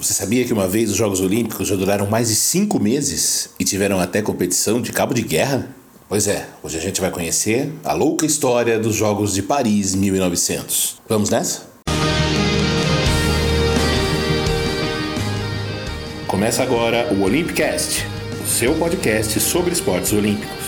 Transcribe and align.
Você 0.00 0.14
sabia 0.14 0.46
que 0.46 0.52
uma 0.54 0.66
vez 0.66 0.90
os 0.90 0.96
Jogos 0.96 1.20
Olímpicos 1.20 1.68
já 1.68 1.76
duraram 1.76 2.06
mais 2.06 2.28
de 2.30 2.34
cinco 2.34 2.80
meses 2.80 3.50
e 3.60 3.64
tiveram 3.64 4.00
até 4.00 4.22
competição 4.22 4.80
de 4.80 4.92
cabo 4.92 5.12
de 5.12 5.20
guerra? 5.20 5.76
Pois 6.08 6.26
é, 6.26 6.48
hoje 6.62 6.78
a 6.78 6.80
gente 6.80 7.02
vai 7.02 7.10
conhecer 7.10 7.70
a 7.84 7.92
louca 7.92 8.24
história 8.24 8.78
dos 8.78 8.94
Jogos 8.94 9.34
de 9.34 9.42
Paris 9.42 9.94
1900. 9.94 10.96
Vamos 11.06 11.28
nessa? 11.28 11.68
Começa 16.26 16.62
agora 16.62 17.12
o 17.12 17.22
Olympicast, 17.22 18.06
o 18.42 18.48
seu 18.48 18.74
podcast 18.76 19.38
sobre 19.38 19.74
esportes 19.74 20.14
olímpicos. 20.14 20.59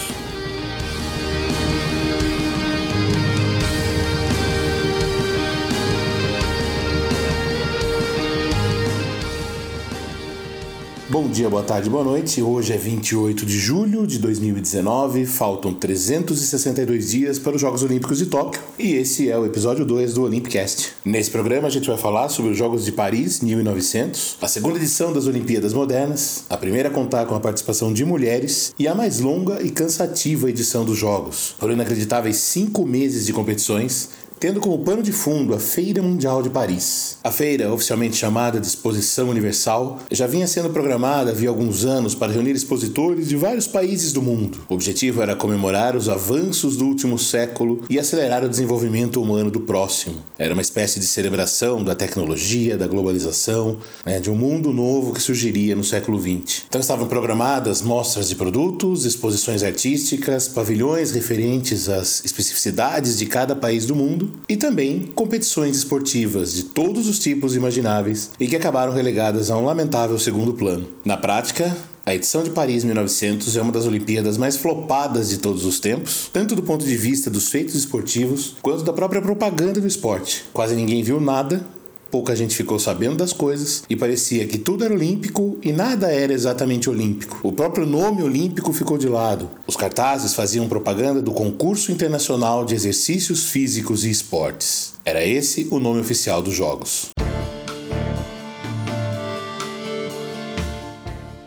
Bom 11.12 11.28
dia, 11.28 11.50
boa 11.50 11.62
tarde, 11.62 11.90
boa 11.90 12.02
noite. 12.02 12.40
Hoje 12.40 12.72
é 12.72 12.78
28 12.78 13.44
de 13.44 13.58
julho 13.58 14.06
de 14.06 14.18
2019, 14.18 15.26
faltam 15.26 15.74
362 15.74 17.10
dias 17.10 17.38
para 17.38 17.54
os 17.54 17.60
Jogos 17.60 17.82
Olímpicos 17.82 18.16
de 18.16 18.24
Tóquio 18.24 18.62
e 18.78 18.94
esse 18.94 19.30
é 19.30 19.36
o 19.36 19.44
episódio 19.44 19.84
2 19.84 20.14
do 20.14 20.22
Olympicast. 20.22 20.94
Nesse 21.04 21.30
programa 21.30 21.68
a 21.68 21.70
gente 21.70 21.86
vai 21.86 21.98
falar 21.98 22.30
sobre 22.30 22.52
os 22.52 22.56
Jogos 22.56 22.86
de 22.86 22.92
Paris 22.92 23.42
1900, 23.42 24.38
a 24.40 24.48
segunda 24.48 24.78
edição 24.78 25.12
das 25.12 25.26
Olimpíadas 25.26 25.74
Modernas, 25.74 26.46
a 26.48 26.56
primeira 26.56 26.88
a 26.88 26.92
contar 26.92 27.26
com 27.26 27.34
a 27.34 27.40
participação 27.40 27.92
de 27.92 28.06
mulheres 28.06 28.74
e 28.78 28.88
a 28.88 28.94
mais 28.94 29.20
longa 29.20 29.62
e 29.62 29.68
cansativa 29.68 30.48
edição 30.48 30.82
dos 30.82 30.96
Jogos. 30.96 31.54
Foram 31.58 31.74
inacreditáveis 31.74 32.36
cinco 32.36 32.86
meses 32.86 33.26
de 33.26 33.34
competições 33.34 34.08
tendo 34.42 34.58
como 34.58 34.80
pano 34.80 35.04
de 35.04 35.12
fundo 35.12 35.54
a 35.54 35.60
Feira 35.60 36.02
Mundial 36.02 36.42
de 36.42 36.50
Paris. 36.50 37.16
A 37.22 37.30
feira, 37.30 37.72
oficialmente 37.72 38.16
chamada 38.16 38.58
de 38.58 38.66
Exposição 38.66 39.28
Universal, 39.28 40.00
já 40.10 40.26
vinha 40.26 40.48
sendo 40.48 40.70
programada 40.70 41.30
havia 41.30 41.48
alguns 41.48 41.84
anos 41.84 42.12
para 42.12 42.32
reunir 42.32 42.50
expositores 42.50 43.28
de 43.28 43.36
vários 43.36 43.68
países 43.68 44.12
do 44.12 44.20
mundo. 44.20 44.58
O 44.68 44.74
objetivo 44.74 45.22
era 45.22 45.36
comemorar 45.36 45.94
os 45.94 46.08
avanços 46.08 46.76
do 46.76 46.86
último 46.86 47.20
século 47.20 47.84
e 47.88 48.00
acelerar 48.00 48.44
o 48.44 48.48
desenvolvimento 48.48 49.22
humano 49.22 49.48
do 49.48 49.60
próximo. 49.60 50.16
Era 50.36 50.54
uma 50.54 50.62
espécie 50.62 50.98
de 50.98 51.06
celebração 51.06 51.84
da 51.84 51.94
tecnologia, 51.94 52.76
da 52.76 52.88
globalização, 52.88 53.76
né, 54.04 54.18
de 54.18 54.28
um 54.28 54.34
mundo 54.34 54.72
novo 54.72 55.12
que 55.12 55.22
surgiria 55.22 55.76
no 55.76 55.84
século 55.84 56.20
XX. 56.20 56.64
Então 56.68 56.80
estavam 56.80 57.06
programadas 57.06 57.80
mostras 57.80 58.28
de 58.28 58.34
produtos, 58.34 59.04
exposições 59.04 59.62
artísticas, 59.62 60.48
pavilhões 60.48 61.12
referentes 61.12 61.88
às 61.88 62.24
especificidades 62.24 63.16
de 63.16 63.26
cada 63.26 63.54
país 63.54 63.86
do 63.86 63.94
mundo 63.94 64.31
e 64.48 64.56
também 64.56 65.10
competições 65.14 65.76
esportivas 65.76 66.54
de 66.54 66.64
todos 66.64 67.08
os 67.08 67.18
tipos 67.18 67.54
imagináveis 67.54 68.30
e 68.38 68.46
que 68.46 68.56
acabaram 68.56 68.92
relegadas 68.92 69.50
a 69.50 69.56
um 69.56 69.64
lamentável 69.64 70.18
segundo 70.18 70.54
plano. 70.54 70.88
Na 71.04 71.16
prática, 71.16 71.76
a 72.04 72.14
edição 72.14 72.42
de 72.42 72.50
Paris 72.50 72.82
1900 72.82 73.56
é 73.56 73.62
uma 73.62 73.70
das 73.70 73.86
Olimpíadas 73.86 74.36
mais 74.36 74.56
flopadas 74.56 75.30
de 75.30 75.38
todos 75.38 75.64
os 75.64 75.78
tempos, 75.78 76.28
tanto 76.32 76.56
do 76.56 76.62
ponto 76.62 76.84
de 76.84 76.96
vista 76.96 77.30
dos 77.30 77.48
feitos 77.48 77.76
esportivos 77.76 78.56
quanto 78.60 78.82
da 78.82 78.92
própria 78.92 79.22
propaganda 79.22 79.80
do 79.80 79.86
esporte. 79.86 80.44
Quase 80.52 80.74
ninguém 80.74 81.02
viu 81.02 81.20
nada 81.20 81.64
pouca 82.12 82.36
gente 82.36 82.54
ficou 82.54 82.78
sabendo 82.78 83.16
das 83.16 83.32
coisas 83.32 83.84
e 83.88 83.96
parecia 83.96 84.46
que 84.46 84.58
tudo 84.58 84.84
era 84.84 84.92
olímpico 84.92 85.58
e 85.62 85.72
nada 85.72 86.12
era 86.12 86.30
exatamente 86.30 86.90
olímpico. 86.90 87.40
O 87.42 87.52
próprio 87.52 87.86
nome 87.86 88.22
olímpico 88.22 88.70
ficou 88.74 88.98
de 88.98 89.08
lado. 89.08 89.48
Os 89.66 89.76
cartazes 89.76 90.34
faziam 90.34 90.68
propaganda 90.68 91.22
do 91.22 91.32
Concurso 91.32 91.90
Internacional 91.90 92.66
de 92.66 92.74
Exercícios 92.74 93.46
Físicos 93.46 94.04
e 94.04 94.10
Esportes. 94.10 94.92
Era 95.06 95.24
esse 95.24 95.66
o 95.70 95.80
nome 95.80 96.00
oficial 96.00 96.42
dos 96.42 96.54
Jogos. 96.54 97.08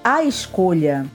A 0.04 0.24
escolha 0.24 1.06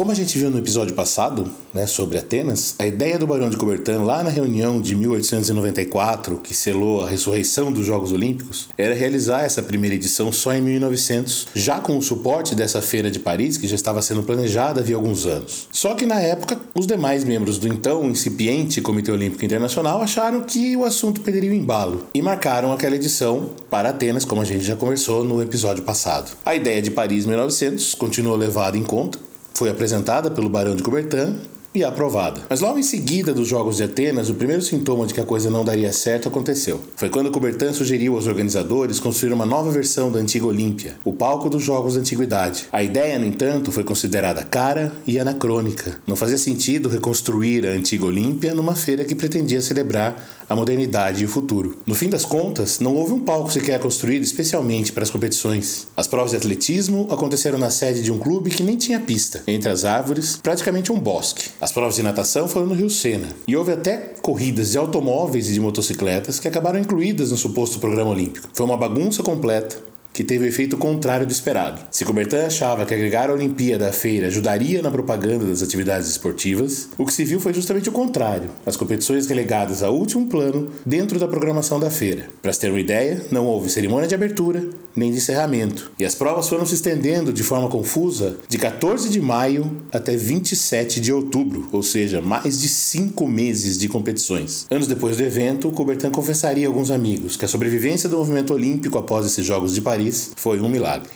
como 0.00 0.12
a 0.12 0.14
gente 0.14 0.38
viu 0.38 0.50
no 0.50 0.56
episódio 0.56 0.94
passado, 0.94 1.46
né, 1.74 1.86
sobre 1.86 2.16
Atenas, 2.16 2.74
a 2.78 2.86
ideia 2.86 3.18
do 3.18 3.26
Barão 3.26 3.50
de 3.50 3.58
Coubertin 3.58 4.02
lá 4.02 4.24
na 4.24 4.30
reunião 4.30 4.80
de 4.80 4.96
1894, 4.96 6.38
que 6.38 6.54
selou 6.54 7.04
a 7.04 7.10
ressurreição 7.10 7.70
dos 7.70 7.84
Jogos 7.84 8.10
Olímpicos, 8.10 8.70
era 8.78 8.94
realizar 8.94 9.42
essa 9.42 9.62
primeira 9.62 9.94
edição 9.94 10.32
só 10.32 10.54
em 10.54 10.62
1900, 10.62 11.48
já 11.54 11.80
com 11.80 11.98
o 11.98 12.02
suporte 12.02 12.54
dessa 12.54 12.80
feira 12.80 13.10
de 13.10 13.18
Paris, 13.18 13.58
que 13.58 13.68
já 13.68 13.74
estava 13.74 14.00
sendo 14.00 14.22
planejada 14.22 14.80
havia 14.80 14.96
alguns 14.96 15.26
anos. 15.26 15.68
Só 15.70 15.94
que 15.94 16.06
na 16.06 16.18
época, 16.18 16.58
os 16.74 16.86
demais 16.86 17.22
membros 17.22 17.58
do 17.58 17.68
então 17.68 18.08
incipiente 18.08 18.80
Comitê 18.80 19.12
Olímpico 19.12 19.44
Internacional 19.44 20.00
acharam 20.00 20.40
que 20.40 20.74
o 20.78 20.86
assunto 20.86 21.20
perderia 21.20 21.50
o 21.50 21.54
embalo 21.54 22.06
e 22.14 22.22
marcaram 22.22 22.72
aquela 22.72 22.96
edição 22.96 23.50
para 23.68 23.90
Atenas, 23.90 24.24
como 24.24 24.40
a 24.40 24.46
gente 24.46 24.64
já 24.64 24.76
conversou 24.76 25.22
no 25.24 25.42
episódio 25.42 25.84
passado. 25.84 26.30
A 26.42 26.54
ideia 26.54 26.80
de 26.80 26.90
Paris 26.90 27.26
1900 27.26 27.94
continuou 27.96 28.34
levada 28.34 28.78
em 28.78 28.82
conta 28.82 29.28
foi 29.60 29.68
apresentada 29.68 30.30
pelo 30.30 30.48
Barão 30.48 30.74
de 30.74 30.82
Coubertin 30.82 31.38
e 31.74 31.84
aprovada. 31.84 32.42
Mas 32.48 32.60
logo 32.60 32.78
em 32.78 32.82
seguida 32.82 33.32
dos 33.32 33.46
Jogos 33.46 33.76
de 33.76 33.84
Atenas, 33.84 34.28
o 34.28 34.34
primeiro 34.34 34.62
sintoma 34.62 35.06
de 35.06 35.14
que 35.14 35.20
a 35.20 35.24
coisa 35.24 35.50
não 35.50 35.64
daria 35.64 35.92
certo 35.92 36.28
aconteceu. 36.28 36.80
Foi 36.96 37.08
quando 37.08 37.30
Coubertin 37.30 37.72
sugeriu 37.72 38.16
aos 38.16 38.26
organizadores 38.26 38.98
construir 38.98 39.32
uma 39.32 39.46
nova 39.46 39.70
versão 39.70 40.10
da 40.10 40.18
antiga 40.18 40.46
Olímpia, 40.46 40.96
o 41.04 41.12
palco 41.12 41.48
dos 41.48 41.62
Jogos 41.62 41.94
da 41.94 42.00
Antiguidade. 42.00 42.66
A 42.72 42.82
ideia, 42.82 43.18
no 43.18 43.26
entanto, 43.26 43.70
foi 43.70 43.84
considerada 43.84 44.42
cara 44.42 44.92
e 45.06 45.18
anacrônica. 45.18 45.98
Não 46.06 46.16
fazia 46.16 46.38
sentido 46.38 46.88
reconstruir 46.88 47.66
a 47.66 47.70
antiga 47.70 48.04
Olímpia 48.04 48.54
numa 48.54 48.74
feira 48.74 49.04
que 49.04 49.14
pretendia 49.14 49.60
celebrar 49.60 50.40
a 50.50 50.56
modernidade 50.56 51.22
e 51.22 51.26
o 51.26 51.28
futuro. 51.28 51.78
No 51.86 51.94
fim 51.94 52.08
das 52.08 52.24
contas, 52.24 52.80
não 52.80 52.96
houve 52.96 53.12
um 53.12 53.20
palco 53.20 53.52
sequer 53.52 53.78
construído 53.78 54.24
especialmente 54.24 54.92
para 54.92 55.04
as 55.04 55.10
competições. 55.10 55.86
As 55.96 56.08
provas 56.08 56.32
de 56.32 56.38
atletismo 56.38 57.06
aconteceram 57.08 57.56
na 57.56 57.70
sede 57.70 58.02
de 58.02 58.10
um 58.10 58.18
clube 58.18 58.50
que 58.50 58.64
nem 58.64 58.76
tinha 58.76 58.98
pista, 58.98 59.44
entre 59.46 59.68
as 59.68 59.84
árvores, 59.84 60.40
praticamente 60.42 60.90
um 60.90 60.98
bosque. 60.98 61.50
As 61.60 61.70
provas 61.70 61.96
de 61.96 62.02
natação 62.02 62.48
foram 62.48 62.68
no 62.68 62.74
Rio 62.74 62.88
Sena. 62.88 63.28
E 63.46 63.54
houve 63.54 63.72
até 63.72 64.14
corridas 64.22 64.70
de 64.70 64.78
automóveis 64.78 65.50
e 65.50 65.52
de 65.52 65.60
motocicletas 65.60 66.40
que 66.40 66.48
acabaram 66.48 66.78
incluídas 66.78 67.30
no 67.30 67.36
suposto 67.36 67.78
programa 67.78 68.12
olímpico. 68.12 68.48
Foi 68.54 68.64
uma 68.64 68.78
bagunça 68.78 69.22
completa 69.22 69.76
que 70.12 70.24
teve 70.24 70.44
o 70.44 70.48
efeito 70.48 70.76
contrário 70.76 71.26
do 71.26 71.32
esperado. 71.32 71.82
Se 71.90 72.04
Coubertin 72.04 72.36
achava 72.36 72.84
que 72.84 72.94
agregar 72.94 73.30
a 73.30 73.32
Olimpíada 73.32 73.88
à 73.88 73.92
feira 73.92 74.26
ajudaria 74.26 74.82
na 74.82 74.90
propaganda 74.90 75.44
das 75.44 75.62
atividades 75.62 76.08
esportivas, 76.08 76.88
o 76.98 77.06
que 77.06 77.12
se 77.12 77.24
viu 77.24 77.38
foi 77.38 77.54
justamente 77.54 77.88
o 77.88 77.92
contrário, 77.92 78.50
as 78.66 78.76
competições 78.76 79.26
relegadas 79.26 79.82
a 79.82 79.90
último 79.90 80.26
plano 80.26 80.70
dentro 80.84 81.18
da 81.18 81.28
programação 81.28 81.78
da 81.78 81.90
feira. 81.90 82.28
Para 82.42 82.52
se 82.52 82.60
ter 82.60 82.70
uma 82.70 82.80
ideia, 82.80 83.24
não 83.30 83.46
houve 83.46 83.70
cerimônia 83.70 84.08
de 84.08 84.14
abertura 84.14 84.64
nem 84.94 85.10
de 85.10 85.18
encerramento, 85.18 85.90
e 85.98 86.04
as 86.04 86.14
provas 86.14 86.48
foram 86.48 86.66
se 86.66 86.74
estendendo 86.74 87.32
de 87.32 87.42
forma 87.42 87.68
confusa 87.68 88.36
de 88.48 88.58
14 88.58 89.08
de 89.08 89.20
maio 89.20 89.82
até 89.92 90.16
27 90.16 91.00
de 91.00 91.12
outubro, 91.12 91.68
ou 91.72 91.82
seja, 91.82 92.20
mais 92.20 92.60
de 92.60 92.68
cinco 92.68 93.26
meses 93.26 93.78
de 93.78 93.88
competições. 93.88 94.66
Anos 94.70 94.86
depois 94.86 95.16
do 95.16 95.22
evento, 95.22 95.70
Coubertin 95.70 96.10
confessaria 96.10 96.66
a 96.66 96.70
alguns 96.70 96.90
amigos 96.90 97.36
que 97.36 97.44
a 97.44 97.48
sobrevivência 97.48 98.08
do 98.08 98.16
movimento 98.16 98.52
olímpico 98.52 98.98
após 98.98 99.26
esses 99.26 99.44
Jogos 99.44 99.74
de 99.74 99.80
Paris 99.80 100.32
foi 100.36 100.60
um 100.60 100.68
milagre. 100.68 101.10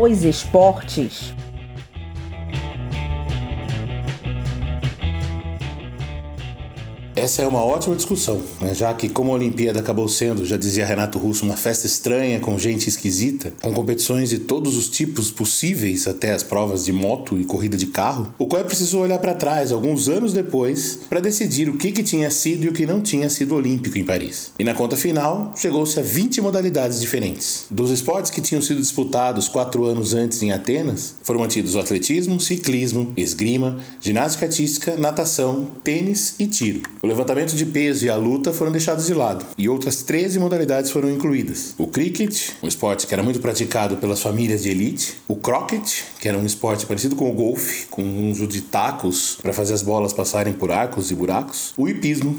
Os 0.00 0.22
esportes 0.22 1.34
Essa 7.18 7.42
é 7.42 7.46
uma 7.48 7.64
ótima 7.64 7.96
discussão, 7.96 8.40
né? 8.60 8.72
já 8.72 8.94
que, 8.94 9.08
como 9.08 9.32
a 9.32 9.34
Olimpíada 9.34 9.80
acabou 9.80 10.08
sendo, 10.08 10.44
já 10.44 10.56
dizia 10.56 10.86
Renato 10.86 11.18
Russo, 11.18 11.44
uma 11.44 11.56
festa 11.56 11.84
estranha, 11.84 12.38
com 12.38 12.56
gente 12.56 12.88
esquisita, 12.88 13.52
com 13.60 13.72
competições 13.72 14.30
de 14.30 14.38
todos 14.38 14.76
os 14.76 14.88
tipos 14.88 15.28
possíveis, 15.28 16.06
até 16.06 16.32
as 16.32 16.44
provas 16.44 16.84
de 16.84 16.92
moto 16.92 17.36
e 17.36 17.44
corrida 17.44 17.76
de 17.76 17.86
carro, 17.86 18.32
o 18.38 18.46
COI 18.46 18.62
precisou 18.62 19.02
olhar 19.02 19.18
para 19.18 19.34
trás, 19.34 19.72
alguns 19.72 20.08
anos 20.08 20.32
depois, 20.32 21.00
para 21.10 21.18
decidir 21.18 21.68
o 21.68 21.76
que, 21.76 21.90
que 21.90 22.04
tinha 22.04 22.30
sido 22.30 22.64
e 22.64 22.68
o 22.68 22.72
que 22.72 22.86
não 22.86 23.00
tinha 23.00 23.28
sido 23.28 23.56
olímpico 23.56 23.98
em 23.98 24.04
Paris. 24.04 24.52
E 24.56 24.62
na 24.62 24.72
conta 24.72 24.96
final, 24.96 25.52
chegou-se 25.56 25.98
a 25.98 26.02
20 26.02 26.40
modalidades 26.40 27.00
diferentes. 27.00 27.66
Dos 27.68 27.90
esportes 27.90 28.30
que 28.30 28.40
tinham 28.40 28.62
sido 28.62 28.80
disputados 28.80 29.48
quatro 29.48 29.84
anos 29.84 30.14
antes 30.14 30.40
em 30.40 30.52
Atenas, 30.52 31.16
foram 31.24 31.40
mantidos 31.40 31.74
o 31.74 31.80
atletismo, 31.80 32.38
ciclismo, 32.38 33.12
esgrima, 33.16 33.80
ginástica 34.00 34.46
artística, 34.46 34.96
natação, 34.96 35.66
tênis 35.82 36.36
e 36.38 36.46
tiro. 36.46 36.82
O 37.08 37.10
levantamento 37.10 37.56
de 37.56 37.64
peso 37.64 38.04
e 38.04 38.10
a 38.10 38.16
luta 38.16 38.52
foram 38.52 38.70
deixados 38.70 39.06
de 39.06 39.14
lado, 39.14 39.42
e 39.56 39.66
outras 39.66 40.02
13 40.02 40.38
modalidades 40.38 40.90
foram 40.90 41.10
incluídas. 41.10 41.74
O 41.78 41.86
cricket, 41.86 42.50
um 42.62 42.68
esporte 42.68 43.06
que 43.06 43.14
era 43.14 43.22
muito 43.22 43.40
praticado 43.40 43.96
pelas 43.96 44.20
famílias 44.20 44.62
de 44.62 44.68
elite, 44.68 45.18
o 45.26 45.34
croquet, 45.34 46.04
que 46.20 46.28
era 46.28 46.36
um 46.36 46.44
esporte 46.44 46.84
parecido 46.84 47.16
com 47.16 47.30
o 47.30 47.32
golfe, 47.32 47.86
com 47.86 48.02
um 48.02 48.30
uso 48.30 48.46
de 48.46 48.60
tacos 48.60 49.38
para 49.40 49.54
fazer 49.54 49.72
as 49.72 49.80
bolas 49.80 50.12
passarem 50.12 50.52
por 50.52 50.70
arcos 50.70 51.10
e 51.10 51.14
buracos, 51.14 51.72
o 51.78 51.88
hipismo, 51.88 52.36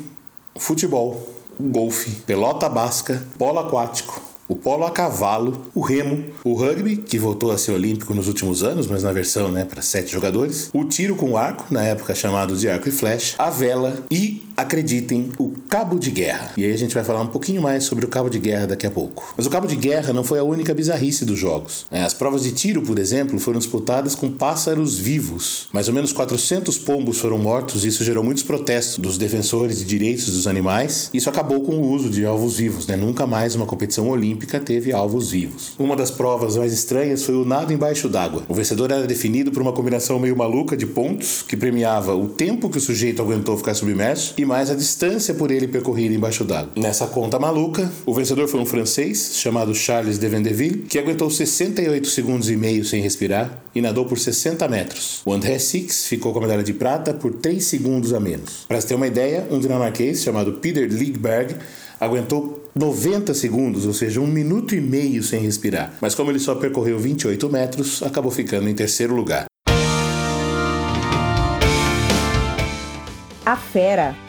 o 0.54 0.60
futebol, 0.60 1.28
o 1.60 1.64
golfe, 1.64 2.12
pelota 2.28 2.70
basca, 2.70 3.26
polo 3.40 3.58
aquático, 3.58 4.22
o 4.48 4.56
polo 4.56 4.84
a 4.84 4.92
cavalo, 4.92 5.66
o 5.76 5.82
remo, 5.82 6.26
o 6.44 6.54
rugby, 6.54 6.98
que 6.98 7.20
voltou 7.20 7.52
a 7.52 7.58
ser 7.58 7.72
olímpico 7.72 8.16
nos 8.16 8.28
últimos 8.28 8.64
anos, 8.64 8.88
mas 8.88 9.04
na 9.04 9.12
versão 9.12 9.52
né, 9.52 9.64
para 9.64 9.82
sete 9.82 10.12
jogadores, 10.12 10.70
o 10.74 10.84
tiro 10.86 11.16
com 11.16 11.38
arco, 11.38 11.66
na 11.72 11.84
época 11.84 12.16
chamado 12.16 12.58
de 12.58 12.68
arco 12.68 12.90
e 12.90 12.92
flecha, 12.92 13.36
a 13.38 13.52
vela 13.52 14.04
e 14.10 14.49
acreditem, 14.62 15.30
o 15.40 15.52
cabo 15.70 15.98
de 15.98 16.12
guerra. 16.12 16.52
E 16.58 16.66
aí 16.66 16.74
a 16.74 16.78
gente 16.78 16.94
vai 16.94 17.04
falar 17.04 17.22
um 17.22 17.28
pouquinho 17.28 17.62
mais 17.62 17.86
sobre 17.86 18.06
o 18.06 18.10
cabo 18.10 18.30
de 18.30 18.40
guerra 18.40 18.68
daqui 18.68 18.86
a 18.86 18.92
pouco. 18.92 19.34
Mas 19.38 19.46
o 19.46 19.50
cabo 19.50 19.68
de 19.68 19.76
guerra 19.76 20.12
não 20.12 20.24
foi 20.24 20.38
a 20.38 20.44
única 20.44 20.74
bizarrice 20.74 21.24
dos 21.24 21.40
jogos. 21.40 21.86
É, 21.90 22.02
as 22.02 22.14
provas 22.14 22.44
de 22.44 22.52
tiro, 22.52 22.82
por 22.82 23.00
exemplo, 23.00 23.40
foram 23.40 23.58
disputadas 23.58 24.16
com 24.16 24.30
pássaros 24.30 24.98
vivos. 24.98 25.70
Mais 25.72 25.88
ou 25.88 25.94
menos 25.94 26.12
400 26.12 26.78
pombos 26.80 27.20
foram 27.20 27.38
mortos 27.38 27.86
e 27.86 27.88
isso 27.88 28.04
gerou 28.04 28.24
muitos 28.24 28.44
protestos 28.44 28.98
dos 28.98 29.18
defensores 29.18 29.80
de 29.80 29.86
direitos 29.86 30.26
dos 30.26 30.46
animais. 30.46 31.10
Isso 31.14 31.30
acabou 31.30 31.62
com 31.62 31.76
o 31.76 31.92
uso 31.92 32.10
de 32.10 32.26
alvos 32.26 32.58
vivos, 32.58 32.86
né? 32.86 32.98
Nunca 32.98 33.26
mais 33.26 33.56
uma 33.56 33.66
competição 33.66 34.10
olímpica 34.10 34.60
teve 34.60 34.92
alvos 34.92 35.32
vivos. 35.32 35.72
Uma 35.80 35.96
das 35.96 36.12
provas 36.12 36.58
mais 36.58 36.74
estranhas 36.74 37.24
foi 37.24 37.36
o 37.36 37.46
nado 37.46 37.72
embaixo 37.72 38.10
d'água. 38.10 38.44
O 38.50 38.54
vencedor 38.54 38.92
era 38.92 39.08
definido 39.08 39.52
por 39.52 39.62
uma 39.62 39.72
combinação 39.72 40.20
meio 40.20 40.36
maluca 40.36 40.76
de 40.76 40.86
pontos 40.86 41.44
que 41.48 41.56
premiava 41.56 42.14
o 42.14 42.28
tempo 42.28 42.70
que 42.70 42.78
o 42.78 42.82
sujeito 42.82 43.22
aguentou 43.22 43.58
ficar 43.58 43.74
submerso 43.74 44.34
e 44.38 44.49
mais 44.50 44.72
a 44.72 44.76
distância 44.76 45.36
por 45.36 45.52
ele 45.52 45.68
percorrido 45.68 46.16
embaixo 46.16 46.44
d'água. 46.44 46.72
Nessa 46.76 47.06
conta 47.06 47.38
maluca, 47.38 47.90
o 48.04 48.14
vencedor 48.16 48.48
foi 48.48 48.60
um 48.60 48.66
francês 48.66 49.34
chamado 49.36 49.76
Charles 49.76 50.18
de 50.18 50.28
Vendeville, 50.28 50.80
que 50.90 50.98
aguentou 50.98 51.30
68 51.30 52.08
segundos 52.08 52.50
e 52.50 52.58
meio 52.58 52.84
sem 52.84 53.00
respirar 53.00 53.64
e 53.76 53.80
nadou 53.80 54.06
por 54.06 54.18
60 54.18 54.68
metros. 54.68 55.22
O 55.24 55.32
André 55.32 55.60
Six 55.60 56.08
ficou 56.08 56.34
com 56.34 56.40
a 56.40 56.42
medalha 56.42 56.64
de 56.64 56.74
prata 56.74 57.14
por 57.14 57.36
3 57.36 57.64
segundos 57.64 58.12
a 58.12 58.20
menos. 58.20 58.66
Para 58.68 58.82
ter 58.82 58.96
uma 58.96 59.06
ideia, 59.06 59.48
um 59.52 59.60
dinamarquês 59.60 60.24
chamado 60.24 60.54
Peter 60.54 60.90
Ligberg 60.92 61.56
aguentou 62.00 62.72
90 62.76 63.36
segundos, 63.36 63.86
ou 63.86 63.94
seja, 63.94 64.20
um 64.20 64.28
minuto 64.28 64.74
e 64.74 64.82
meio 64.82 65.22
sem 65.22 65.42
respirar. 65.42 65.94
Mas 66.02 66.16
como 66.16 66.32
ele 66.32 66.40
só 66.40 66.56
percorreu 66.56 66.98
28 66.98 67.50
metros, 67.50 68.02
acabou 68.02 68.32
ficando 68.32 68.68
em 68.68 68.74
terceiro 68.74 69.14
lugar. 69.14 69.46
A 73.46 73.56
fera. 73.56 74.29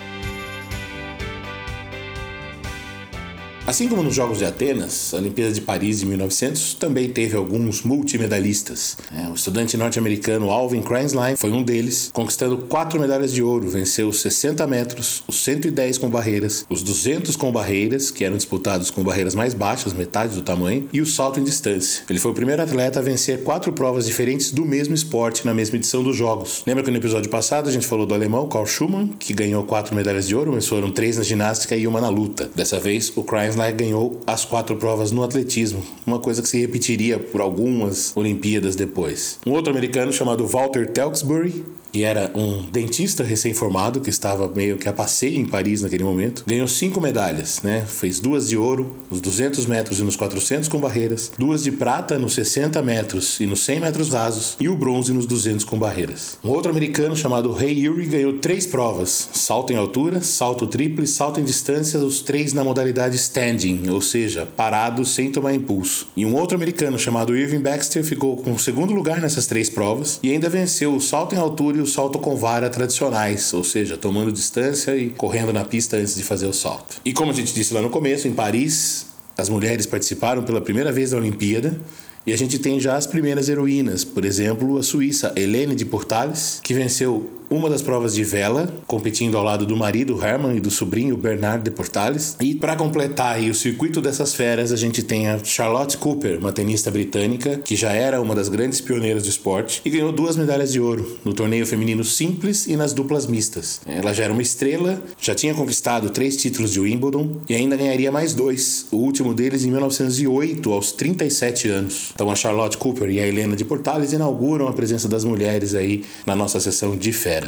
Assim 3.70 3.87
como 3.87 4.02
nos 4.02 4.17
Jogos 4.17 4.38
de 4.38 4.44
Atenas, 4.44 5.14
a 5.14 5.19
Olimpíada 5.19 5.52
de 5.52 5.61
Paris 5.61 6.00
de 6.00 6.06
1900 6.06 6.75
também 6.75 7.08
teve 7.08 7.37
alguns 7.37 7.84
multimedalistas. 7.84 8.96
É, 9.17 9.28
o 9.28 9.34
estudante 9.34 9.76
norte-americano 9.76 10.50
Alvin 10.50 10.82
Kreinslein 10.82 11.37
foi 11.37 11.52
um 11.52 11.62
deles, 11.62 12.11
conquistando 12.12 12.58
quatro 12.58 12.99
medalhas 12.99 13.32
de 13.32 13.44
ouro. 13.44 13.69
Venceu 13.69 14.08
os 14.08 14.22
60 14.22 14.67
metros, 14.67 15.22
os 15.28 15.44
110 15.44 15.99
com 15.99 16.11
barreiras, 16.11 16.67
os 16.69 16.82
200 16.82 17.37
com 17.37 17.52
barreiras, 17.52 18.11
que 18.11 18.25
eram 18.25 18.37
disputados 18.37 18.90
com 18.90 19.05
barreiras 19.05 19.37
mais 19.37 19.55
baixas, 19.55 19.93
metade 19.93 20.34
do 20.34 20.43
tamanho, 20.43 20.88
e 20.93 21.00
o 21.00 21.06
salto 21.06 21.38
em 21.38 21.44
distância. 21.44 22.02
Ele 22.11 22.19
foi 22.19 22.32
o 22.32 22.34
primeiro 22.34 22.61
atleta 22.61 22.99
a 22.99 23.02
vencer 23.02 23.44
quatro 23.44 23.73
provas 23.73 24.05
diferentes 24.05 24.50
do 24.50 24.64
mesmo 24.64 24.96
esporte 24.96 25.46
na 25.46 25.55
mesma 25.55 25.76
edição 25.76 26.02
dos 26.02 26.16
Jogos. 26.16 26.64
Lembra 26.66 26.82
que 26.82 26.90
no 26.90 26.96
episódio 26.96 27.31
passado 27.31 27.69
a 27.69 27.73
gente 27.73 27.87
falou 27.87 28.05
do 28.05 28.14
alemão 28.14 28.49
Karl 28.49 28.66
Schumann, 28.66 29.14
que 29.16 29.32
ganhou 29.32 29.62
quatro 29.62 29.94
medalhas 29.94 30.26
de 30.26 30.34
ouro, 30.34 30.50
mas 30.52 30.66
foram 30.66 30.90
três 30.90 31.19
na 31.19 31.23
ginástica 31.23 31.76
e 31.76 31.87
uma 31.87 32.00
na 32.00 32.08
luta. 32.08 32.50
Dessa 32.52 32.81
vez, 32.81 33.12
o 33.14 33.23
Kreinslein 33.60 33.76
ganhou 33.76 34.20
as 34.26 34.44
quatro 34.44 34.76
provas 34.76 35.12
no 35.12 35.22
atletismo, 35.22 35.82
uma 36.06 36.18
coisa 36.18 36.40
que 36.40 36.48
se 36.48 36.58
repetiria 36.58 37.18
por 37.18 37.40
algumas 37.40 38.16
Olimpíadas 38.16 38.74
depois. 38.74 39.38
Um 39.46 39.52
outro 39.52 39.70
americano 39.70 40.12
chamado 40.12 40.46
Walter 40.46 40.90
Telksbury 40.90 41.64
que 41.92 42.04
era 42.04 42.31
um 42.34 42.62
dentista 42.62 43.25
recém-formado, 43.25 44.00
que 44.00 44.10
estava 44.10 44.48
meio 44.48 44.76
que 44.76 44.88
a 44.88 44.92
passeio 44.92 45.38
em 45.38 45.44
Paris 45.44 45.82
naquele 45.82 46.04
momento, 46.04 46.44
ganhou 46.46 46.69
cinco 46.69 47.00
medalhas, 47.00 47.60
né? 47.62 47.84
Fez 47.87 48.20
duas 48.20 48.48
de 48.48 48.56
ouro 48.56 48.96
nos 49.10 49.20
200 49.20 49.66
metros 49.66 49.98
e 49.98 50.02
nos 50.02 50.16
400 50.16 50.69
com 50.69 50.78
barreiras, 50.78 51.32
duas 51.38 51.62
de 51.62 51.72
prata 51.72 52.19
nos 52.19 52.34
60 52.34 52.81
metros 52.82 53.40
e 53.40 53.46
nos 53.46 53.60
100 53.64 53.81
metros 53.81 54.08
rasos 54.10 54.56
e 54.60 54.69
o 54.69 54.76
bronze 54.76 55.12
nos 55.12 55.26
200 55.26 55.64
com 55.64 55.78
barreiras. 55.78 56.38
Um 56.44 56.50
outro 56.50 56.70
americano 56.70 57.16
chamado 57.16 57.52
Ray 57.52 57.88
Urey 57.88 58.06
ganhou 58.06 58.34
três 58.34 58.66
provas: 58.66 59.28
salto 59.32 59.72
em 59.72 59.76
altura, 59.76 60.20
salto 60.20 60.66
triplo 60.66 61.04
e 61.04 61.08
salto 61.08 61.40
em 61.40 61.44
distância, 61.44 61.98
os 61.98 62.20
três 62.20 62.52
na 62.52 62.62
modalidade 62.62 63.16
standing, 63.16 63.88
ou 63.88 64.00
seja, 64.00 64.46
parado 64.46 65.04
sem 65.04 65.31
tomar 65.31 65.54
impulso. 65.54 66.08
E 66.16 66.25
um 66.25 66.34
outro 66.34 66.56
americano 66.56 66.98
chamado 66.98 67.37
Irving 67.37 67.60
Baxter 67.60 68.04
ficou 68.04 68.37
com 68.37 68.52
o 68.52 68.58
segundo 68.58 68.92
lugar 68.92 69.20
nessas 69.20 69.46
três 69.46 69.69
provas 69.69 70.20
e 70.22 70.31
ainda 70.31 70.48
venceu 70.48 70.94
o 70.94 71.00
salto 71.00 71.34
em 71.34 71.38
altura 71.38 71.79
o 71.80 71.86
salto 71.86 72.18
com 72.18 72.36
vara 72.36 72.68
tradicionais, 72.68 73.52
ou 73.52 73.64
seja, 73.64 73.96
tomando 73.96 74.30
distância 74.30 74.96
e 74.96 75.10
correndo 75.10 75.52
na 75.52 75.64
pista 75.64 75.96
antes 75.96 76.14
de 76.14 76.22
fazer 76.22 76.46
o 76.46 76.52
salto. 76.52 77.00
E 77.04 77.12
como 77.12 77.30
a 77.30 77.34
gente 77.34 77.52
disse 77.52 77.72
lá 77.74 77.80
no 77.80 77.90
começo, 77.90 78.28
em 78.28 78.32
Paris, 78.32 79.06
as 79.36 79.48
mulheres 79.48 79.86
participaram 79.86 80.42
pela 80.42 80.60
primeira 80.60 80.92
vez 80.92 81.10
da 81.10 81.16
Olimpíada 81.16 81.80
e 82.26 82.32
a 82.32 82.36
gente 82.36 82.58
tem 82.58 82.78
já 82.78 82.96
as 82.96 83.06
primeiras 83.06 83.48
heroínas, 83.48 84.04
por 84.04 84.24
exemplo, 84.24 84.78
a 84.78 84.82
suíça 84.82 85.32
Helene 85.34 85.74
de 85.74 85.84
Portales, 85.84 86.60
que 86.62 86.74
venceu 86.74 87.39
uma 87.50 87.69
das 87.69 87.82
provas 87.82 88.14
de 88.14 88.23
vela, 88.23 88.73
competindo 88.87 89.37
ao 89.37 89.43
lado 89.43 89.67
do 89.67 89.76
marido 89.76 90.25
Herman 90.25 90.56
e 90.56 90.61
do 90.61 90.70
sobrinho 90.70 91.17
Bernard 91.17 91.64
de 91.64 91.70
Portales. 91.73 92.37
E 92.41 92.55
para 92.55 92.76
completar 92.76 93.35
aí 93.35 93.50
o 93.50 93.55
circuito 93.55 94.00
dessas 94.00 94.32
feras, 94.35 94.70
a 94.70 94.76
gente 94.76 95.02
tem 95.02 95.29
a 95.29 95.43
Charlotte 95.43 95.97
Cooper, 95.97 96.38
uma 96.38 96.52
tenista 96.52 96.93
britânica 96.93 97.56
que 97.56 97.75
já 97.75 97.93
era 97.93 98.20
uma 98.20 98.37
das 98.37 98.49
grandes 98.49 98.81
pioneiras 98.81 99.25
do 99.25 99.29
esporte 99.29 99.82
e 99.85 99.91
ganhou 99.91 100.12
duas 100.12 100.37
medalhas 100.37 100.73
de 100.73 100.79
ouro 100.79 101.19
no 101.25 101.35
torneio 101.35 101.67
feminino 101.67 102.05
simples 102.05 102.69
e 102.69 102.76
nas 102.76 102.93
duplas 102.93 103.26
mistas. 103.26 103.81
Ela 103.85 104.14
já 104.14 104.25
era 104.25 104.32
uma 104.32 104.43
estrela, 104.43 105.02
já 105.20 105.35
tinha 105.35 105.52
conquistado 105.52 106.08
três 106.11 106.37
títulos 106.37 106.70
de 106.70 106.79
Wimbledon 106.79 107.38
e 107.49 107.55
ainda 107.56 107.76
ganharia 107.76 108.12
mais 108.12 108.32
dois, 108.32 108.87
o 108.93 108.97
último 108.97 109.35
deles 109.35 109.64
em 109.64 109.70
1908, 109.73 110.73
aos 110.73 110.93
37 110.93 111.69
anos. 111.69 112.12
Então 112.14 112.31
a 112.31 112.37
Charlotte 112.37 112.79
Cooper 112.79 113.11
e 113.11 113.19
a 113.19 113.26
Helena 113.26 113.56
de 113.56 113.64
Portales 113.64 114.12
inauguram 114.12 114.69
a 114.69 114.73
presença 114.73 115.08
das 115.08 115.25
mulheres 115.25 115.75
aí 115.75 116.05
na 116.25 116.37
nossa 116.37 116.61
sessão 116.61 116.97
de 116.97 117.12
feras. 117.12 117.39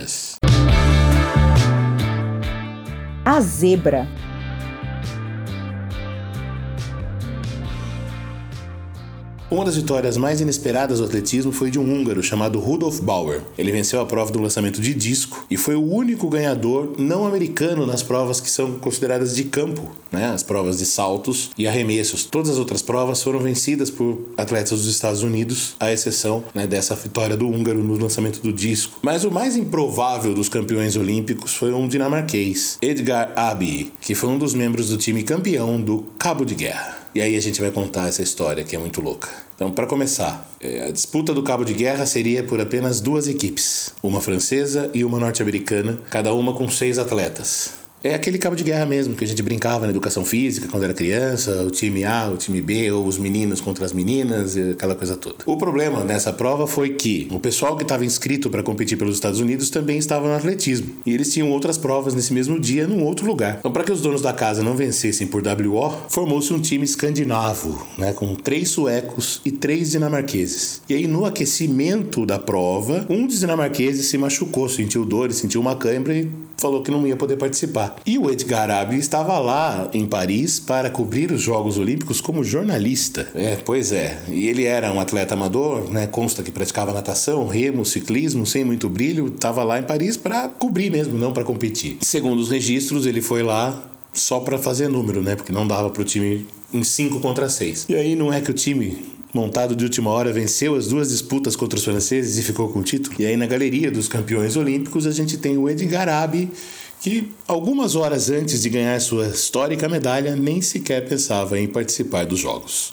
A 3.24 3.40
zebra. 3.40 4.06
Uma 9.52 9.66
das 9.66 9.76
vitórias 9.76 10.16
mais 10.16 10.40
inesperadas 10.40 10.98
do 10.98 11.04
atletismo 11.04 11.52
foi 11.52 11.70
de 11.70 11.78
um 11.78 11.82
húngaro 11.82 12.22
chamado 12.22 12.58
Rudolf 12.58 13.00
Bauer. 13.00 13.42
Ele 13.58 13.70
venceu 13.70 14.00
a 14.00 14.06
prova 14.06 14.32
do 14.32 14.40
lançamento 14.40 14.80
de 14.80 14.94
disco 14.94 15.44
e 15.50 15.58
foi 15.58 15.74
o 15.74 15.84
único 15.84 16.26
ganhador 16.30 16.94
não 16.96 17.26
americano 17.26 17.84
nas 17.84 18.02
provas 18.02 18.40
que 18.40 18.50
são 18.50 18.78
consideradas 18.78 19.36
de 19.36 19.44
campo, 19.44 19.90
né? 20.10 20.28
as 20.28 20.42
provas 20.42 20.78
de 20.78 20.86
saltos 20.86 21.50
e 21.58 21.68
arremessos. 21.68 22.24
Todas 22.24 22.48
as 22.48 22.56
outras 22.56 22.80
provas 22.80 23.22
foram 23.22 23.40
vencidas 23.40 23.90
por 23.90 24.26
atletas 24.38 24.70
dos 24.70 24.88
Estados 24.88 25.22
Unidos, 25.22 25.76
à 25.78 25.92
exceção 25.92 26.42
né, 26.54 26.66
dessa 26.66 26.94
vitória 26.94 27.36
do 27.36 27.46
húngaro 27.46 27.84
no 27.84 27.98
lançamento 27.98 28.40
do 28.40 28.54
disco. 28.54 29.00
Mas 29.02 29.22
o 29.22 29.30
mais 29.30 29.54
improvável 29.54 30.32
dos 30.32 30.48
campeões 30.48 30.96
olímpicos 30.96 31.52
foi 31.52 31.74
um 31.74 31.86
dinamarquês, 31.86 32.78
Edgar 32.80 33.30
Abbey, 33.36 33.92
que 34.00 34.14
foi 34.14 34.30
um 34.30 34.38
dos 34.38 34.54
membros 34.54 34.88
do 34.88 34.96
time 34.96 35.22
campeão 35.22 35.78
do 35.78 36.06
Cabo 36.18 36.46
de 36.46 36.54
Guerra. 36.54 37.01
E 37.14 37.20
aí 37.20 37.36
a 37.36 37.40
gente 37.40 37.60
vai 37.60 37.70
contar 37.70 38.08
essa 38.08 38.22
história 38.22 38.64
que 38.64 38.74
é 38.74 38.78
muito 38.78 39.00
louca. 39.00 39.28
Então, 39.54 39.70
para 39.70 39.86
começar, 39.86 40.50
é, 40.60 40.86
a 40.86 40.90
disputa 40.90 41.34
do 41.34 41.42
cabo 41.42 41.62
de 41.62 41.74
guerra 41.74 42.06
seria 42.06 42.42
por 42.42 42.60
apenas 42.60 43.00
duas 43.00 43.28
equipes, 43.28 43.94
uma 44.02 44.20
francesa 44.20 44.90
e 44.94 45.04
uma 45.04 45.18
norte-americana, 45.18 46.00
cada 46.08 46.32
uma 46.32 46.54
com 46.54 46.68
seis 46.70 46.98
atletas. 46.98 47.81
É 48.04 48.14
aquele 48.14 48.36
cabo 48.36 48.56
de 48.56 48.64
guerra 48.64 48.84
mesmo 48.84 49.14
que 49.14 49.24
a 49.24 49.26
gente 49.28 49.42
brincava 49.42 49.84
na 49.84 49.90
educação 49.90 50.24
física 50.24 50.66
quando 50.68 50.82
era 50.82 50.92
criança, 50.92 51.62
o 51.62 51.70
time 51.70 52.04
A, 52.04 52.28
o 52.28 52.36
time 52.36 52.60
B, 52.60 52.90
ou 52.90 53.06
os 53.06 53.16
meninos 53.16 53.60
contra 53.60 53.84
as 53.84 53.92
meninas 53.92 54.56
aquela 54.56 54.96
coisa 54.96 55.16
toda. 55.16 55.36
O 55.46 55.56
problema 55.56 56.02
nessa 56.02 56.32
prova 56.32 56.66
foi 56.66 56.90
que 56.90 57.28
o 57.30 57.38
pessoal 57.38 57.76
que 57.76 57.84
estava 57.84 58.04
inscrito 58.04 58.50
para 58.50 58.62
competir 58.62 58.98
pelos 58.98 59.14
Estados 59.14 59.38
Unidos 59.38 59.70
também 59.70 59.98
estava 59.98 60.26
no 60.26 60.34
atletismo. 60.34 60.96
E 61.06 61.14
eles 61.14 61.32
tinham 61.32 61.50
outras 61.50 61.78
provas 61.78 62.12
nesse 62.12 62.32
mesmo 62.32 62.58
dia 62.58 62.88
num 62.88 63.04
outro 63.04 63.24
lugar. 63.24 63.58
Então, 63.60 63.70
para 63.70 63.84
que 63.84 63.92
os 63.92 64.00
donos 64.00 64.20
da 64.20 64.32
casa 64.32 64.62
não 64.64 64.76
vencessem 64.76 65.28
por 65.28 65.40
WO, 65.46 65.92
formou-se 66.08 66.52
um 66.52 66.60
time 66.60 66.84
escandinavo, 66.84 67.86
né, 67.96 68.12
com 68.12 68.34
três 68.34 68.70
suecos 68.70 69.40
e 69.44 69.52
três 69.52 69.92
dinamarqueses. 69.92 70.82
E 70.88 70.94
aí, 70.94 71.06
no 71.06 71.24
aquecimento 71.24 72.26
da 72.26 72.38
prova, 72.38 73.06
um 73.08 73.26
dos 73.26 73.38
dinamarqueses 73.38 74.06
se 74.06 74.18
machucou, 74.18 74.68
sentiu 74.68 75.04
dores, 75.04 75.36
sentiu 75.36 75.60
uma 75.60 75.76
câimbra 75.76 76.14
e 76.14 76.28
falou 76.56 76.82
que 76.82 76.90
não 76.90 77.06
ia 77.06 77.16
poder 77.16 77.36
participar. 77.36 77.96
E 78.06 78.18
o 78.18 78.30
Edgar 78.30 78.70
Abbey 78.70 78.98
estava 78.98 79.38
lá 79.38 79.88
em 79.92 80.06
Paris 80.06 80.60
para 80.60 80.90
cobrir 80.90 81.32
os 81.32 81.40
Jogos 81.40 81.78
Olímpicos 81.78 82.20
como 82.20 82.44
jornalista. 82.44 83.28
É, 83.34 83.56
pois 83.56 83.92
é. 83.92 84.18
E 84.28 84.46
ele 84.48 84.64
era 84.64 84.92
um 84.92 85.00
atleta 85.00 85.34
amador, 85.34 85.90
né? 85.90 86.06
Consta 86.06 86.42
que 86.42 86.50
praticava 86.50 86.92
natação, 86.92 87.46
remo, 87.46 87.84
ciclismo, 87.84 88.46
sem 88.46 88.64
muito 88.64 88.88
brilho. 88.88 89.26
Estava 89.26 89.64
lá 89.64 89.78
em 89.78 89.82
Paris 89.82 90.16
para 90.16 90.48
cobrir 90.48 90.90
mesmo, 90.90 91.18
não 91.18 91.32
para 91.32 91.44
competir. 91.44 91.98
Segundo 92.00 92.40
os 92.40 92.50
registros, 92.50 93.06
ele 93.06 93.20
foi 93.20 93.42
lá 93.42 93.88
só 94.12 94.40
para 94.40 94.58
fazer 94.58 94.88
número, 94.88 95.22
né? 95.22 95.34
Porque 95.34 95.52
não 95.52 95.66
dava 95.66 95.90
para 95.90 96.02
o 96.02 96.04
time 96.04 96.46
em 96.72 96.82
5 96.82 97.20
contra 97.20 97.48
6. 97.48 97.86
E 97.88 97.94
aí 97.94 98.14
não 98.14 98.32
é 98.32 98.40
que 98.40 98.50
o 98.50 98.54
time 98.54 99.12
montado 99.32 99.74
de 99.74 99.84
última 99.84 100.10
hora, 100.10 100.32
venceu 100.32 100.74
as 100.74 100.88
duas 100.88 101.08
disputas 101.08 101.56
contra 101.56 101.78
os 101.78 101.84
franceses 101.84 102.38
e 102.38 102.42
ficou 102.42 102.68
com 102.68 102.80
o 102.80 102.82
título. 102.82 103.16
E 103.18 103.26
aí 103.26 103.36
na 103.36 103.46
galeria 103.46 103.90
dos 103.90 104.08
campeões 104.08 104.56
olímpicos 104.56 105.06
a 105.06 105.10
gente 105.10 105.36
tem 105.38 105.56
o 105.56 105.68
Edgar 105.68 106.08
Abbey, 106.08 106.50
que 107.00 107.32
algumas 107.48 107.96
horas 107.96 108.30
antes 108.30 108.62
de 108.62 108.68
ganhar 108.68 109.00
sua 109.00 109.26
histórica 109.26 109.88
medalha 109.88 110.36
nem 110.36 110.60
sequer 110.60 111.08
pensava 111.08 111.58
em 111.58 111.66
participar 111.66 112.26
dos 112.26 112.38
Jogos. 112.38 112.90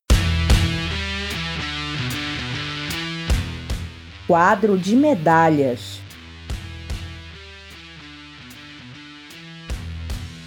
Quadro 4.25 4.77
de 4.77 4.96
medalhas. 4.96 6.00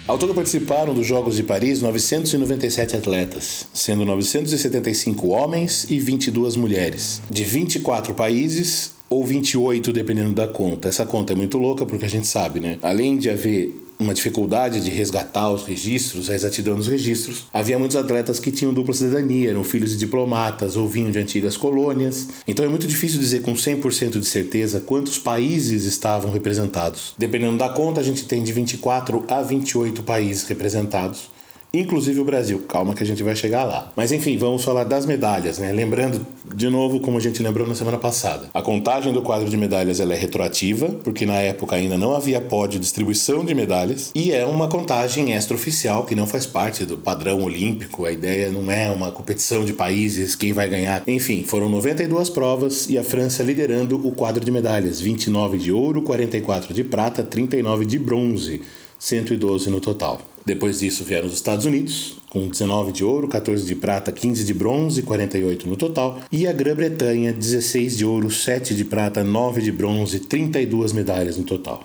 Ao 0.05 0.17
todo 0.17 0.33
participaram 0.33 0.93
dos 0.93 1.07
Jogos 1.07 1.37
de 1.37 1.43
Paris 1.43 1.81
997 1.81 2.97
atletas, 2.97 3.65
sendo 3.73 4.03
975 4.03 5.29
homens 5.29 5.89
e 5.89 5.97
22 5.97 6.57
mulheres, 6.57 7.21
de 7.29 7.45
24 7.45 8.13
países 8.13 8.91
ou 9.09 9.23
28, 9.23 9.93
dependendo 9.93 10.33
da 10.33 10.45
conta. 10.45 10.89
Essa 10.89 11.05
conta 11.05 11.31
é 11.31 11.35
muito 11.37 11.57
louca 11.57 11.85
porque 11.85 12.03
a 12.03 12.09
gente 12.09 12.27
sabe, 12.27 12.59
né? 12.59 12.77
Além 12.81 13.17
de 13.17 13.29
haver 13.29 13.73
uma 14.03 14.13
dificuldade 14.13 14.81
de 14.81 14.89
resgatar 14.89 15.49
os 15.49 15.63
registros, 15.63 16.29
a 16.29 16.35
exatidão 16.35 16.75
dos 16.75 16.87
registros, 16.87 17.45
havia 17.53 17.79
muitos 17.79 17.97
atletas 17.97 18.39
que 18.39 18.51
tinham 18.51 18.73
dupla 18.73 18.93
cidadania, 18.93 19.49
eram 19.49 19.63
filhos 19.63 19.91
de 19.91 19.97
diplomatas 19.97 20.75
ou 20.77 20.87
vinham 20.87 21.11
de 21.11 21.19
antigas 21.19 21.57
colônias. 21.57 22.27
Então 22.47 22.65
é 22.65 22.67
muito 22.67 22.87
difícil 22.87 23.19
dizer 23.19 23.41
com 23.41 23.53
100% 23.53 24.19
de 24.19 24.25
certeza 24.25 24.79
quantos 24.79 25.17
países 25.17 25.85
estavam 25.85 26.31
representados. 26.31 27.13
Dependendo 27.17 27.57
da 27.57 27.69
conta, 27.69 28.01
a 28.01 28.03
gente 28.03 28.25
tem 28.25 28.43
de 28.43 28.51
24 28.51 29.25
a 29.27 29.41
28 29.41 30.03
países 30.03 30.43
representados 30.43 31.32
inclusive 31.75 32.19
o 32.19 32.25
Brasil. 32.25 32.59
Calma 32.67 32.93
que 32.93 33.01
a 33.01 33.05
gente 33.05 33.23
vai 33.23 33.35
chegar 33.35 33.63
lá. 33.63 33.91
Mas 33.95 34.11
enfim, 34.11 34.37
vamos 34.37 34.63
falar 34.63 34.83
das 34.83 35.07
medalhas, 35.07 35.57
né? 35.57 35.71
Lembrando 35.71 36.25
de 36.53 36.69
novo, 36.69 36.99
como 36.99 37.17
a 37.17 37.19
gente 37.19 37.41
lembrou 37.41 37.67
na 37.67 37.73
semana 37.73 37.97
passada, 37.97 38.47
a 38.53 38.61
contagem 38.61 39.11
do 39.11 39.23
quadro 39.23 39.49
de 39.49 39.57
medalhas 39.57 39.99
ela 39.99 40.13
é 40.13 40.17
retroativa, 40.17 40.87
porque 41.03 41.25
na 41.25 41.35
época 41.35 41.75
ainda 41.75 41.97
não 41.97 42.15
havia 42.15 42.39
pódio 42.39 42.79
de 42.79 42.81
distribuição 42.81 43.43
de 43.43 43.55
medalhas, 43.55 44.11
e 44.13 44.31
é 44.31 44.45
uma 44.45 44.67
contagem 44.67 45.33
extraoficial 45.33 46.05
que 46.05 46.13
não 46.13 46.27
faz 46.27 46.45
parte 46.45 46.85
do 46.85 46.95
padrão 46.95 47.41
olímpico. 47.41 48.05
A 48.05 48.11
ideia 48.11 48.51
não 48.51 48.71
é 48.71 48.91
uma 48.91 49.11
competição 49.11 49.65
de 49.65 49.73
países, 49.73 50.35
quem 50.35 50.53
vai 50.53 50.69
ganhar. 50.69 51.01
Enfim, 51.07 51.43
foram 51.43 51.69
92 51.69 52.29
provas 52.29 52.87
e 52.87 52.99
a 52.99 53.03
França 53.03 53.41
liderando 53.41 53.95
o 54.07 54.11
quadro 54.11 54.45
de 54.45 54.51
medalhas: 54.51 55.01
29 55.01 55.57
de 55.57 55.71
ouro, 55.71 56.03
44 56.03 56.71
de 56.71 56.83
prata, 56.83 57.23
39 57.23 57.85
de 57.85 57.97
bronze, 57.97 58.61
112 58.99 59.71
no 59.71 59.81
total. 59.81 60.21
Depois 60.45 60.79
disso 60.79 61.05
vieram 61.05 61.27
os 61.27 61.33
Estados 61.33 61.65
Unidos, 61.65 62.17
com 62.29 62.47
19 62.47 62.91
de 62.91 63.03
ouro, 63.05 63.29
14 63.29 63.65
de 63.65 63.75
prata, 63.75 64.11
15 64.11 64.43
de 64.43 64.53
bronze, 64.53 65.01
48 65.01 65.69
no 65.69 65.77
total. 65.77 66.19
E 66.31 66.45
a 66.45 66.51
Grã-Bretanha, 66.51 67.31
16 67.31 67.97
de 67.97 68.05
ouro, 68.05 68.29
7 68.29 68.75
de 68.75 68.83
prata, 68.83 69.23
9 69.23 69.61
de 69.61 69.71
bronze, 69.71 70.19
32 70.19 70.91
medalhas 70.91 71.37
no 71.37 71.45
total. 71.45 71.83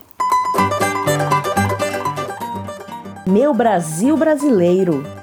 Meu 3.26 3.54
Brasil 3.54 4.16
brasileiro. 4.16 5.17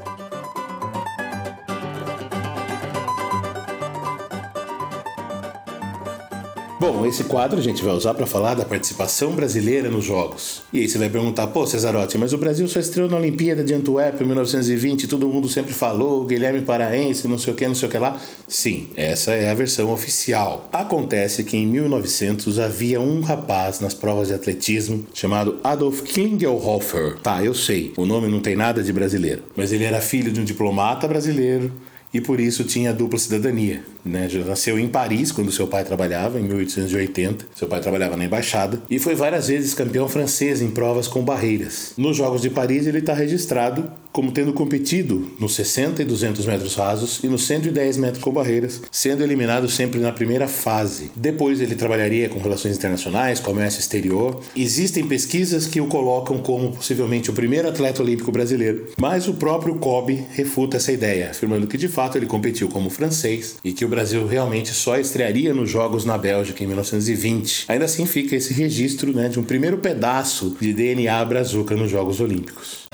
Bom, 6.96 7.06
esse 7.06 7.26
quadro 7.26 7.60
a 7.60 7.62
gente 7.62 7.84
vai 7.84 7.94
usar 7.94 8.14
para 8.14 8.26
falar 8.26 8.54
da 8.54 8.64
participação 8.64 9.34
brasileira 9.34 9.90
nos 9.90 10.06
Jogos. 10.06 10.64
E 10.72 10.80
aí 10.80 10.88
você 10.88 10.98
vai 10.98 11.10
perguntar, 11.10 11.48
pô, 11.48 11.68
Cesarotti, 11.68 12.18
mas 12.18 12.32
o 12.32 12.38
Brasil 12.38 12.66
só 12.70 12.80
estreou 12.80 13.10
na 13.10 13.18
Olimpíada 13.18 13.66
de 13.66 13.74
Antuérpia 13.74 14.24
em 14.24 14.28
1920, 14.28 15.06
todo 15.06 15.28
mundo 15.28 15.50
sempre 15.50 15.74
falou, 15.74 16.24
Guilherme 16.24 16.62
Paraense, 16.62 17.28
não 17.28 17.38
sei 17.38 17.52
o 17.52 17.56
que, 17.56 17.68
não 17.68 17.76
sei 17.76 17.90
o 17.90 17.92
que 17.92 17.98
lá. 17.98 18.18
Sim, 18.48 18.88
essa 18.96 19.34
é 19.34 19.52
a 19.52 19.54
versão 19.54 19.92
oficial. 19.92 20.70
Acontece 20.72 21.44
que 21.44 21.58
em 21.58 21.68
1900 21.68 22.60
havia 22.60 23.02
um 23.02 23.20
rapaz 23.20 23.82
nas 23.82 23.94
provas 23.94 24.30
de 24.30 24.34
atletismo 24.34 25.06
chamado 25.14 25.60
Adolf 25.66 26.02
Klingelhofer. 26.02 27.18
Tá, 27.22 27.44
eu 27.44 27.54
sei, 27.54 27.92
o 27.98 28.06
nome 28.06 28.30
não 28.30 28.40
tem 28.40 28.56
nada 28.56 28.82
de 28.82 28.94
brasileiro, 28.94 29.44
mas 29.54 29.74
ele 29.74 29.84
era 29.84 30.00
filho 30.00 30.32
de 30.32 30.40
um 30.40 30.46
diplomata 30.46 31.10
brasileiro 31.10 31.74
e 32.14 32.22
por 32.22 32.40
isso 32.40 32.64
tinha 32.64 32.94
dupla 32.94 33.20
cidadania. 33.20 33.84
Né? 34.06 34.28
Nasceu 34.46 34.80
em 34.80 34.88
Paris, 34.88 35.32
quando 35.32 35.52
seu 35.52 35.68
pai 35.68 35.84
trabalhava, 35.84 36.40
em 36.40 36.44
1880. 36.44 37.48
Seu 37.56 37.68
pai 37.68 37.82
trabalhava 37.82 38.16
na 38.16 38.26
embaixada. 38.26 38.82
E 38.90 39.00
foi 39.00 39.16
várias 39.16 39.48
vezes 39.48 39.74
campeão 39.74 40.08
francês 40.08 40.62
em 40.62 40.70
provas 40.70 41.08
com 41.08 41.22
barreiras. 41.22 41.94
Nos 41.98 42.18
Jogos 42.18 42.42
de 42.42 42.50
Paris, 42.50 42.86
ele 42.86 43.00
está 43.00 43.14
registrado 43.14 43.90
como 44.16 44.32
tendo 44.32 44.54
competido 44.54 45.30
nos 45.38 45.56
60 45.56 46.02
e 46.02 46.06
200 46.06 46.46
metros 46.46 46.76
rasos 46.76 47.22
e 47.22 47.28
nos 47.28 47.46
110 47.48 47.98
metros 47.98 48.24
com 48.24 48.32
barreiras, 48.32 48.82
sendo 48.90 49.22
eliminado 49.22 49.68
sempre 49.68 50.00
na 50.00 50.10
primeira 50.10 50.48
fase. 50.48 51.12
Depois 51.14 51.60
ele 51.60 51.76
trabalharia 51.76 52.30
com 52.30 52.40
relações 52.40 52.78
internacionais, 52.78 53.42
comércio 53.42 53.82
exterior. 53.82 54.42
Existem 54.56 55.06
pesquisas 55.06 55.68
que 55.68 55.82
o 55.82 55.88
colocam 55.88 56.38
como 56.38 56.72
possivelmente 56.72 57.30
o 57.30 57.34
primeiro 57.34 57.68
atleta 57.68 58.02
olímpico 58.02 58.32
brasileiro, 58.32 58.88
mas 58.98 59.28
o 59.28 59.34
próprio 59.34 59.76
Kobe 59.76 60.26
refuta 60.32 60.78
essa 60.78 60.94
ideia, 60.94 61.32
afirmando 61.32 61.68
que 61.68 61.78
de 61.78 61.90
fato 61.90 62.18
ele 62.18 62.26
competiu 62.26 62.70
como 62.70 62.90
francês 62.90 63.58
e 63.66 63.74
que 63.74 63.84
o 63.84 63.90
Brasil 63.96 64.28
realmente 64.28 64.74
só 64.74 64.98
estrearia 64.98 65.54
nos 65.54 65.70
Jogos 65.70 66.04
na 66.04 66.18
Bélgica 66.18 66.62
em 66.62 66.68
1920. 66.68 67.64
Ainda 67.70 67.86
assim 67.86 68.06
fica 68.06 68.36
esse 68.36 68.54
registro 68.54 69.14
né, 69.14 69.30
de 69.30 69.40
um 69.40 69.44
primeiro 69.44 69.78
pedaço 69.78 70.54
de 70.60 70.74
DNA 70.74 71.24
brazuca 71.24 71.78
nos 71.78 71.90
Jogos 71.90 72.20
Olímpicos. 72.20 72.88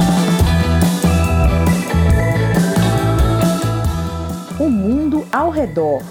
O 4.59 4.69
mundo 4.69 5.25
ao 5.31 5.49
redor. 5.49 6.03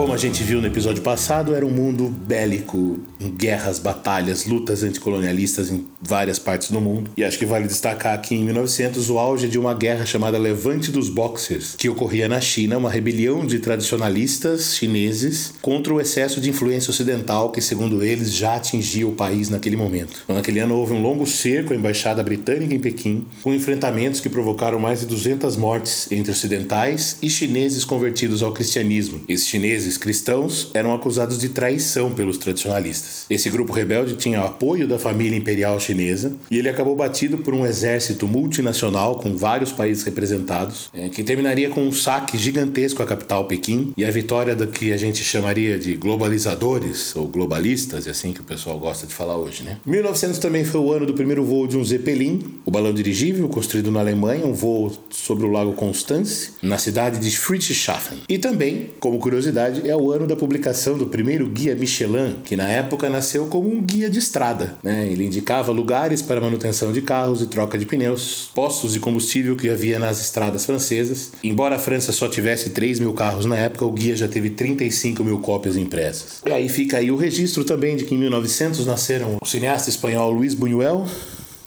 Como 0.00 0.14
a 0.14 0.16
gente 0.16 0.42
viu 0.42 0.62
no 0.62 0.66
episódio 0.66 1.02
passado, 1.02 1.54
era 1.54 1.64
um 1.66 1.70
mundo 1.70 2.08
bélico, 2.08 3.00
em 3.20 3.28
guerras, 3.28 3.78
batalhas, 3.78 4.46
lutas 4.46 4.82
anticolonialistas 4.82 5.70
em 5.70 5.86
várias 6.00 6.38
partes 6.38 6.70
do 6.70 6.80
mundo. 6.80 7.10
E 7.18 7.22
acho 7.22 7.38
que 7.38 7.44
vale 7.44 7.66
destacar 7.66 8.14
aqui 8.14 8.34
em 8.34 8.42
1900 8.42 9.10
o 9.10 9.18
auge 9.18 9.46
de 9.46 9.58
uma 9.58 9.74
guerra 9.74 10.06
chamada 10.06 10.38
Levante 10.38 10.90
dos 10.90 11.10
Boxers, 11.10 11.74
que 11.76 11.86
ocorria 11.86 12.30
na 12.30 12.40
China, 12.40 12.78
uma 12.78 12.88
rebelião 12.88 13.44
de 13.46 13.58
tradicionalistas 13.58 14.74
chineses 14.74 15.52
contra 15.60 15.92
o 15.92 16.00
excesso 16.00 16.40
de 16.40 16.48
influência 16.48 16.90
ocidental 16.90 17.52
que, 17.52 17.60
segundo 17.60 18.02
eles, 18.02 18.32
já 18.32 18.56
atingia 18.56 19.06
o 19.06 19.12
país 19.12 19.50
naquele 19.50 19.76
momento. 19.76 20.22
Então, 20.24 20.34
naquele 20.34 20.60
ano 20.60 20.76
houve 20.76 20.94
um 20.94 21.02
longo 21.02 21.26
cerco 21.26 21.74
à 21.74 21.76
embaixada 21.76 22.22
britânica 22.22 22.74
em 22.74 22.80
Pequim, 22.80 23.26
com 23.42 23.52
enfrentamentos 23.52 24.18
que 24.18 24.30
provocaram 24.30 24.78
mais 24.78 25.00
de 25.00 25.06
200 25.06 25.58
mortes 25.58 26.10
entre 26.10 26.32
ocidentais 26.32 27.18
e 27.20 27.28
chineses 27.28 27.84
convertidos 27.84 28.42
ao 28.42 28.54
cristianismo. 28.54 29.20
Esses 29.28 29.46
chineses 29.46 29.89
cristãos 29.96 30.70
eram 30.74 30.94
acusados 30.94 31.38
de 31.38 31.48
traição 31.48 32.12
pelos 32.12 32.38
tradicionalistas. 32.38 33.26
Esse 33.28 33.50
grupo 33.50 33.72
rebelde 33.72 34.16
tinha 34.16 34.40
apoio 34.40 34.86
da 34.86 34.98
família 34.98 35.36
imperial 35.36 35.78
chinesa 35.78 36.32
e 36.50 36.58
ele 36.58 36.68
acabou 36.68 36.96
batido 36.96 37.38
por 37.38 37.54
um 37.54 37.66
exército 37.66 38.26
multinacional 38.26 39.16
com 39.16 39.36
vários 39.36 39.72
países 39.72 40.02
representados, 40.04 40.90
é, 40.92 41.08
que 41.08 41.22
terminaria 41.22 41.70
com 41.70 41.82
um 41.82 41.92
saque 41.92 42.36
gigantesco 42.36 43.02
à 43.02 43.06
capital 43.06 43.44
Pequim 43.44 43.92
e 43.96 44.04
a 44.04 44.10
vitória 44.10 44.54
do 44.54 44.66
que 44.66 44.92
a 44.92 44.96
gente 44.96 45.22
chamaria 45.22 45.78
de 45.78 45.94
globalizadores 45.94 47.14
ou 47.14 47.26
globalistas, 47.28 48.06
é 48.06 48.10
assim 48.10 48.32
que 48.32 48.40
o 48.40 48.44
pessoal 48.44 48.78
gosta 48.78 49.06
de 49.06 49.14
falar 49.14 49.36
hoje, 49.36 49.62
né? 49.62 49.78
1900 49.86 50.38
também 50.38 50.64
foi 50.64 50.80
o 50.80 50.92
ano 50.92 51.06
do 51.06 51.14
primeiro 51.14 51.44
voo 51.44 51.66
de 51.66 51.76
um 51.76 51.84
Zeppelin, 51.84 52.42
o 52.64 52.70
balão 52.70 52.92
dirigível 52.92 53.48
construído 53.48 53.90
na 53.90 54.00
Alemanha, 54.00 54.46
um 54.46 54.52
voo 54.52 54.92
sobre 55.10 55.46
o 55.46 55.50
Lago 55.50 55.72
Constance, 55.72 56.52
na 56.62 56.78
cidade 56.78 57.18
de 57.20 57.36
Friedrichshafen. 57.36 58.18
E 58.28 58.38
também, 58.38 58.90
como 58.98 59.18
curiosidade, 59.18 59.69
é 59.84 59.96
o 59.96 60.10
ano 60.12 60.26
da 60.26 60.36
publicação 60.36 60.96
do 60.96 61.06
primeiro 61.06 61.46
guia 61.46 61.74
Michelin, 61.74 62.36
que 62.44 62.56
na 62.56 62.68
época 62.68 63.08
nasceu 63.08 63.46
como 63.46 63.68
um 63.68 63.80
guia 63.82 64.10
de 64.10 64.18
estrada. 64.18 64.76
Né? 64.82 65.08
Ele 65.10 65.24
indicava 65.24 65.72
lugares 65.72 66.22
para 66.22 66.40
manutenção 66.40 66.92
de 66.92 67.02
carros 67.02 67.42
e 67.42 67.46
troca 67.46 67.78
de 67.78 67.86
pneus, 67.86 68.50
postos 68.54 68.92
de 68.92 69.00
combustível 69.00 69.56
que 69.56 69.68
havia 69.68 69.98
nas 69.98 70.20
estradas 70.20 70.64
francesas. 70.64 71.32
Embora 71.42 71.76
a 71.76 71.78
França 71.78 72.12
só 72.12 72.28
tivesse 72.28 72.70
3 72.70 73.00
mil 73.00 73.12
carros 73.12 73.46
na 73.46 73.56
época, 73.56 73.84
o 73.84 73.92
guia 73.92 74.16
já 74.16 74.28
teve 74.28 74.50
35 74.50 75.22
mil 75.24 75.38
cópias 75.38 75.76
impressas. 75.76 76.42
E 76.46 76.52
aí 76.52 76.68
fica 76.68 76.98
aí 76.98 77.10
o 77.10 77.16
registro 77.16 77.64
também 77.64 77.96
de 77.96 78.04
que 78.04 78.14
em 78.14 78.18
1900 78.18 78.86
nasceram 78.86 79.36
o 79.40 79.46
cineasta 79.46 79.90
espanhol 79.90 80.30
Luis 80.30 80.54
Buñuel, 80.54 81.06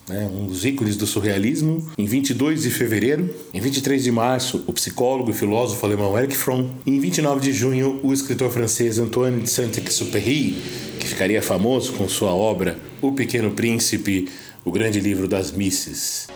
né, 0.08 0.28
um 0.32 0.46
dos 0.46 0.64
ícones 0.64 0.96
do 0.96 1.06
surrealismo. 1.06 1.90
Em 1.96 2.06
22 2.06 2.62
de 2.62 2.70
fevereiro, 2.70 3.34
em 3.52 3.60
23 3.60 4.02
de 4.02 4.10
março, 4.10 4.64
o 4.66 4.72
psicólogo 4.72 5.30
e 5.30 5.34
filósofo 5.34 5.84
alemão 5.84 6.18
Erich 6.18 6.36
Fromm. 6.36 6.70
E 6.84 6.90
em 6.90 7.00
29 7.00 7.40
de 7.40 7.52
junho, 7.52 8.00
o 8.02 8.12
escritor 8.12 8.50
francês 8.50 8.98
Antoine 8.98 9.42
de 9.42 9.50
Saint-Exupéry, 9.50 10.56
que 10.98 11.06
ficaria 11.06 11.42
famoso 11.42 11.92
com 11.92 12.08
sua 12.08 12.34
obra 12.34 12.78
O 13.00 13.12
Pequeno 13.12 13.50
Príncipe, 13.50 14.28
o 14.64 14.70
grande 14.70 15.00
livro 15.00 15.28
das 15.28 15.52
misses. 15.52 16.28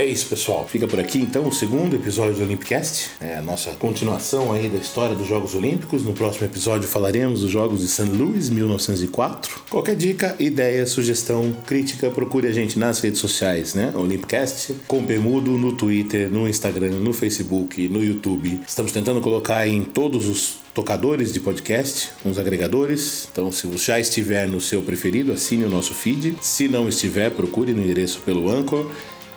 É 0.00 0.06
isso, 0.06 0.28
pessoal. 0.28 0.66
Fica 0.66 0.88
por 0.88 0.98
aqui 0.98 1.18
então 1.18 1.46
o 1.46 1.52
segundo 1.52 1.94
episódio 1.94 2.34
do 2.34 2.42
Olympicast, 2.42 3.10
é 3.20 3.36
a 3.36 3.42
nossa 3.42 3.72
continuação 3.72 4.50
aí 4.50 4.66
da 4.66 4.78
história 4.78 5.14
dos 5.14 5.26
Jogos 5.26 5.54
Olímpicos. 5.54 6.02
No 6.02 6.14
próximo 6.14 6.46
episódio 6.46 6.88
falaremos 6.88 7.42
dos 7.42 7.50
Jogos 7.50 7.80
de 7.80 7.88
St. 7.88 8.04
Louis, 8.04 8.48
1904. 8.48 9.60
Qualquer 9.68 9.94
dica, 9.94 10.34
ideia, 10.38 10.86
sugestão, 10.86 11.54
crítica, 11.66 12.08
procure 12.08 12.46
a 12.46 12.50
gente 12.50 12.78
nas 12.78 12.98
redes 13.00 13.20
sociais, 13.20 13.74
né? 13.74 13.92
Olympicast, 13.94 14.74
com 14.88 15.04
Pemudo 15.04 15.50
no 15.50 15.76
Twitter, 15.76 16.30
no 16.30 16.48
Instagram, 16.48 16.92
no 16.92 17.12
Facebook, 17.12 17.86
no 17.86 18.02
YouTube. 18.02 18.58
Estamos 18.66 18.92
tentando 18.92 19.20
colocar 19.20 19.68
em 19.68 19.84
todos 19.84 20.26
os 20.26 20.60
tocadores 20.72 21.30
de 21.30 21.40
podcast, 21.40 22.08
uns 22.24 22.38
agregadores. 22.38 23.28
Então, 23.30 23.52
se 23.52 23.68
já 23.76 24.00
estiver 24.00 24.48
no 24.48 24.62
seu 24.62 24.80
preferido, 24.80 25.30
assine 25.30 25.64
o 25.64 25.68
nosso 25.68 25.92
feed. 25.92 26.38
Se 26.40 26.68
não 26.68 26.88
estiver, 26.88 27.30
procure 27.32 27.74
no 27.74 27.82
endereço 27.82 28.22
pelo 28.24 28.48
Anchor 28.48 28.90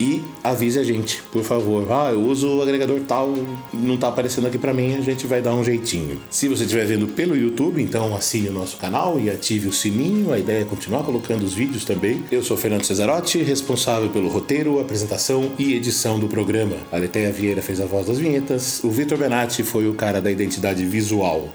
e 0.04 0.22
avise 0.44 0.78
a 0.78 0.84
gente, 0.84 1.24
por 1.32 1.44
favor. 1.44 1.90
Ah, 1.90 2.12
eu 2.12 2.22
uso 2.22 2.58
o 2.58 2.62
agregador 2.62 3.00
tal, 3.08 3.34
não 3.74 3.96
tá 3.96 4.10
aparecendo 4.10 4.48
aqui 4.48 4.58
para 4.58 4.74
mim, 4.74 4.96
a 4.96 5.02
gente 5.02 5.26
vai 5.26 5.42
dar 5.42 5.56
um 5.56 5.64
jeitinho. 5.64 6.20
Se 6.30 6.50
você 6.50 6.64
estiver 6.64 6.86
vendo 6.86 7.08
pelo 7.08 7.38
YouTube, 7.38 7.82
então 7.82 8.14
assine 8.14 8.50
o 8.50 8.52
nosso 8.52 8.76
canal 8.76 9.18
e 9.18 9.30
ative 9.30 9.70
o 9.70 9.72
sininho. 9.72 10.34
A 10.34 10.40
ideia 10.40 10.64
é 10.64 10.66
continuar 10.66 11.04
colocando 11.04 11.44
os 11.44 11.54
vídeos 11.54 11.86
também. 11.86 12.22
Eu 12.30 12.44
sou 12.44 12.58
Fernando 12.58 12.84
Cesarotti, 12.84 13.42
responsável 13.42 14.10
pelo 14.10 14.28
roteiro, 14.28 14.82
apresentação 14.82 15.54
e 15.58 15.74
edição 15.74 16.20
do 16.20 16.28
programa. 16.28 16.76
A 16.92 16.98
Leteia 16.98 17.32
Vieira 17.32 17.62
fez 17.62 17.80
a 17.80 17.86
voz 17.86 18.08
das 18.08 18.20
vinhetas, 18.20 18.84
o 18.84 18.92
Vitor 18.92 19.18
Benatti 19.18 19.64
foi 19.64 19.88
o 19.88 19.94
cara 19.94 20.22
da 20.22 20.30
identidade 20.30 20.84
visual. 20.84 21.48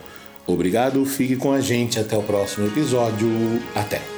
Obrigado, 0.46 1.04
fique 1.04 1.36
com 1.36 1.52
a 1.52 1.60
gente 1.60 2.00
até 2.00 2.16
o 2.16 2.22
próximo 2.22 2.66
episódio. 2.66 3.28
Até! 3.74 4.17